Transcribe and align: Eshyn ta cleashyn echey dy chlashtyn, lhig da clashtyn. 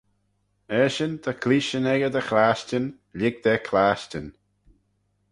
Eshyn 0.83 1.13
ta 1.23 1.31
cleashyn 1.41 1.89
echey 1.93 2.13
dy 2.13 2.23
chlashtyn, 2.29 2.85
lhig 3.17 3.35
da 3.43 3.53
clashtyn. 3.67 4.27